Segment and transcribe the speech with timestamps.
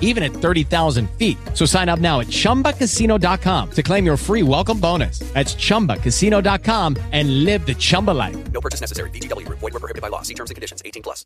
[0.00, 1.38] even at 30,000 feet.
[1.54, 5.20] So sign up now at chumbacasino.com to claim your free welcome bonus.
[5.34, 8.52] That's chumbacasino.com and live the Chumba life.
[8.52, 9.10] No purchase necessary.
[9.10, 9.58] Group.
[9.60, 10.22] Void were prohibited by law.
[10.22, 10.82] See terms and conditions.
[10.84, 11.24] 18 plus.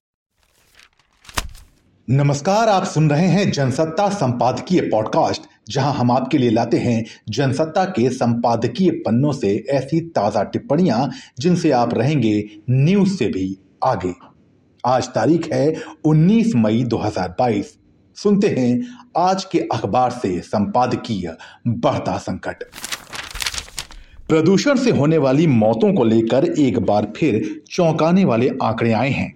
[2.11, 7.05] नमस्कार आप सुन रहे हैं जनसत्ता संपादकीय podcast जहाँ हम आपके लिए लाते हैं
[7.37, 11.09] जनसत्ता के संपादकीय पन्नों से ऐसी ताज़ा टिप्पणियाँ
[11.41, 12.35] जिनसे आप रहेंगे
[12.71, 13.47] न्यूज़ से भी
[13.85, 14.13] आगे
[14.87, 15.73] आज तारीख है
[16.07, 17.73] 19 मई 2022
[18.17, 18.81] सुनते हैं
[19.19, 21.37] आज के अखबार से संपादकीय
[21.69, 22.63] बढ़ता संकट।
[24.29, 29.33] प्रदूषण से होने वाली मौतों को लेकर एक बार फिर चौंकाने वाले आंकड़े आए हैं।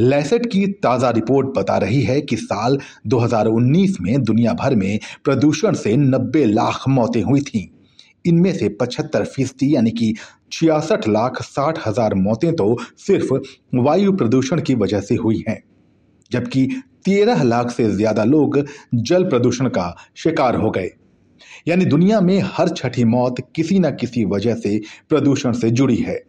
[0.00, 5.74] लैसेट की ताज़ा रिपोर्ट बता रही है कि साल 2019 में दुनिया भर में प्रदूषण
[5.74, 7.66] से 90 लाख मौतें हुई थीं।
[8.24, 10.14] इनमें से 75 फ़ीसदी यानी कि
[10.52, 13.34] छियासठ लाख साठ हज़ार मौतें तो सिर्फ़
[13.74, 15.62] वायु प्रदूषण की वजह से हुई हैं।
[16.32, 16.66] जबकि
[17.04, 18.58] तेरह लाख से ज़्यादा लोग
[18.94, 20.90] जल प्रदूषण का शिकार हो गए।
[21.68, 26.20] यानी दुनिया में हर छठी मौत किसी न किसी वजह से प्रदूषण से जुड़ी है।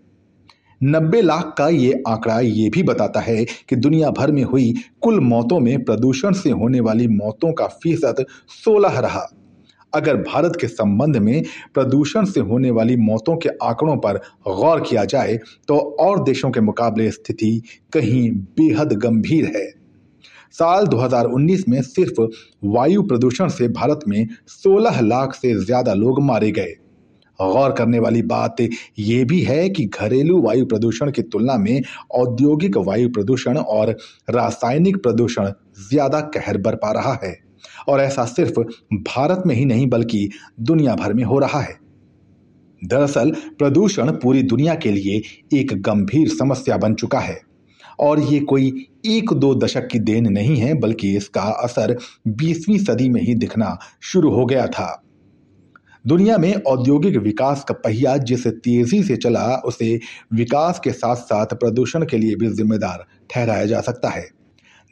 [0.82, 5.20] नब्बे लाख का ये आंकड़ा ये भी बताता है कि दुनिया भर में हुई कुल
[5.22, 9.26] मौतों में प्रदूषण से होने वाली मौतों का फ़ीसद सोलह रहा।
[9.94, 14.18] अगर भारत के संबंध में प्रदूषण से होने वाली मौतों के आंकड़ों पर
[14.48, 17.62] गौर किया जाए तो और देशों के मुकाबले स्थिति
[17.94, 19.66] कहीं बेहद गंभीर है।
[20.54, 22.22] साल 2019 में सिर्फ़
[22.66, 26.74] वायु प्रदूषण से भारत में 16 लाख से ज़्यादा लोग मारे गए।
[27.40, 28.56] गौर करने वाली बात
[29.00, 31.82] यह भी है कि घरेलू वायु प्रदूषण की तुलना में
[32.12, 33.90] औद्योगिक वायु प्रदूषण और
[34.30, 35.52] रासायनिक प्रदूषण
[35.90, 37.36] ज़्यादा कहर बरपा रहा है।
[37.88, 38.60] और ऐसा सिर्फ़
[38.94, 41.80] भारत में ही नहीं, बल्कि दुनिया भर में हो रहा है।
[42.84, 45.22] दरअसल, प्रदूषण पूरी दुनिया के लिए
[45.60, 47.53] एक गंभीर समस्या बन चुका है।
[48.00, 53.10] और ये कोई एक दो दशक की देन नहीं है, बल्कि इसका असर बीसवीं सदी
[53.10, 55.04] में ही दिखना शुरू हो गया था।
[56.08, 60.00] दुनिया में औद्योगिक विकास का पहिया जिस तेज़ी से चला, उसे
[60.34, 64.30] विकास के साथ साथ प्रदूषण के लिए भी जिम्मेदार ठहराया जा सकता है।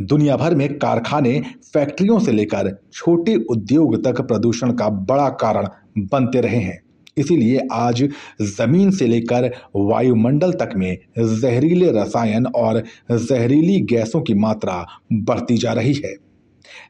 [0.01, 6.41] दुनिया भर में कारखाने फैक्ट्रियों से लेकर छोटे उद्योग तक प्रदूषण का बड़ा कारण बनते
[6.41, 6.81] रहे हैं।
[7.17, 8.03] इसीलिए आज
[8.41, 15.73] ज़मीन से लेकर वायुमंडल तक में जहरीले रसायन और जहरीली गैसों की मात्रा बढ़ती जा
[15.73, 16.15] रही है।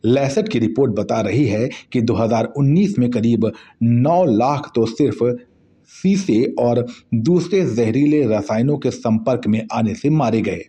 [0.05, 3.51] लैसेट की रिपोर्ट बता रही है कि 2019 में करीब
[3.83, 5.23] 9 लाख तो सिर्फ़
[5.91, 10.61] शीशे और दूसरे जहरीले रसायनों के संपर्क में आने से मारे गए।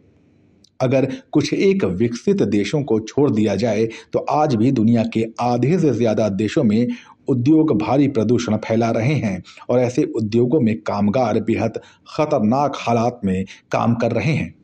[0.80, 5.78] अगर कुछ एक विकसित देशों को छोड़ दिया जाए तो आज भी दुनिया के आधे
[5.78, 6.86] से ज़्यादा देशों में
[7.28, 11.80] उद्योग भारी प्रदूषण फैला रहे हैं और ऐसे उद्योगों में कामगार बेहद
[12.16, 14.54] खतरनाक हालात में काम कर रहे हैं।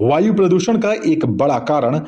[0.00, 1.98] वायु प्रदूषण का एक बड़ा कारण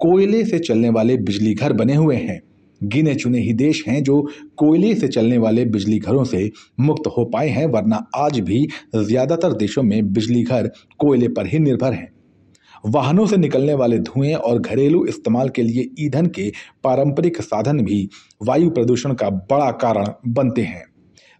[0.00, 2.40] कोयले से चलने वाले बिजली घर बने हुए हैं।
[2.80, 4.20] गिने चुने ही देश हैं जो
[4.56, 6.50] कोयले से चलने वाले बिजली घरों से
[6.80, 8.66] मुक्त हो पाए हैं, वरना आज भी
[8.96, 12.13] ज़्यादातर देशों में बिजली घर कोयले पर ही निर्भर हैं।
[12.84, 16.52] वाहनों से निकलने वाले धुएँ और घरेलू इस्तेमाल के लिए ईंधन के
[16.84, 18.08] पारंपरिक साधन भी
[18.42, 20.84] वायु प्रदूषण का बड़ा कारण बनते हैं।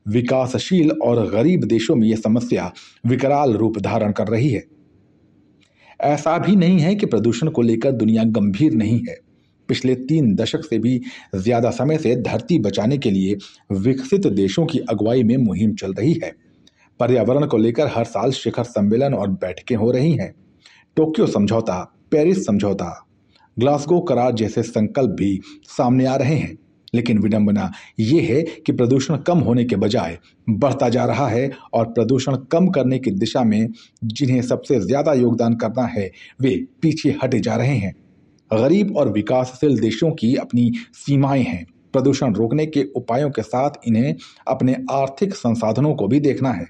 [0.09, 2.73] विकासशील और गरीब देशों में यह समस्या
[3.07, 4.63] विकराल रूप धारण कर रही है।
[6.01, 9.17] ऐसा भी नहीं है कि प्रदूषण को लेकर दुनिया गंभीर नहीं है।
[9.69, 11.01] पिछले तीन दशक से भी
[11.35, 13.37] ज़्यादा समय से धरती बचाने के लिए
[13.73, 16.33] विकसित देशों की अगुवाई में मुहिम चल रही है।
[17.01, 20.33] पर्यावरण को लेकर हर साल शिखर सम्मेलन और बैठकें हो रही हैं।
[20.97, 23.07] टोक्यो समझौता, पेरिस समझौता,
[23.59, 26.57] ग्लासगो करार जैसे संकल्प भी सामने आ रहे हैं।
[26.95, 27.71] लेकिन विडंबना
[28.01, 30.19] ये है कि प्रदूषण कम होने के बजाय
[30.49, 33.69] बढ़ता जा रहा है और प्रदूषण कम करने की दिशा में
[34.05, 36.11] जिन्हें सबसे ज़्यादा योगदान करना है,
[36.41, 37.95] वे पीछे हटे जा रहे हैं।
[38.51, 44.15] गरीब और विकासशील देशों की अपनी सीमाएँ हैं। प्रदूषण रोकने के उपायों के साथ इन्हें
[44.49, 46.67] अपने आर्थिक संसाधनों को भी देखना है।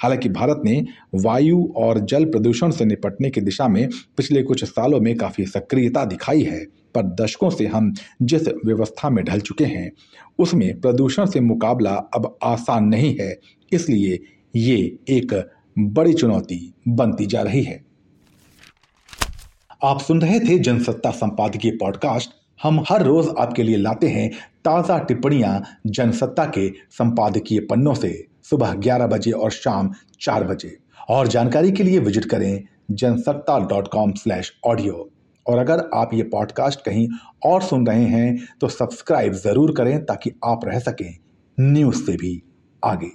[0.00, 0.84] हालाँकि भारत ने
[1.14, 6.04] वायु और जल प्रदूषण से निपटने की दिशा में पिछले कुछ सालों में काफ़ी सक्रियता
[6.04, 6.64] दिखाई है,
[6.94, 7.92] पर दशकों से हम
[8.22, 9.90] जिस व्यवस्था में ढल चुके हैं,
[10.38, 13.38] उसमें प्रदूषण से मुकाबला अब आसान नहीं है,
[13.72, 14.18] इसलिए
[14.56, 14.76] ये
[15.08, 15.34] एक
[15.78, 17.84] बड़ी चुनौती बनती जा रही है।
[19.84, 22.30] आप सुन रहे थे जनसत्ता संपादकीय पॉडकास्ट।
[22.62, 24.30] हम हर रोज आपके लिए लाते हैं
[24.64, 30.76] ताज़ा टिप्पणियाँ जनसत्ता के संपादकीय पन्नों से। सुबह 11 बजे और शाम चार बजे।
[31.10, 35.08] और जानकारी के लिए विज़िट करें Jansatta dot com slash audio
[35.46, 37.08] और अगर आप ये पॉडकास्ट कहीं
[37.46, 41.16] और सुन रहे हैं तो सब्सक्राइब ज़रूर करें ताकि आप रह सकें।
[41.58, 42.42] न्यूज़ से भी
[42.84, 43.10] आगे।